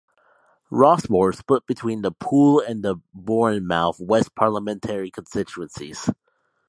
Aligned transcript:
Rossmore 0.71 1.29
is 1.29 1.37
split 1.37 1.67
between 1.67 2.01
the 2.01 2.11
Poole 2.11 2.59
and 2.59 2.83
the 2.83 2.95
Bournemouth 3.13 3.99
West 3.99 4.33
parliamentary 4.33 5.11
constituencies. 5.11 6.09